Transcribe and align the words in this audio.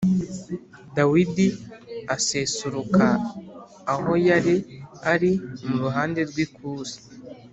Dawidi 0.95 1.47
asesuruka 2.15 3.05
aho 3.93 4.11
yari 4.27 4.55
ari 5.13 5.31
mu 5.65 5.75
ruhande 5.83 6.21
rw’ikusi 6.29 6.99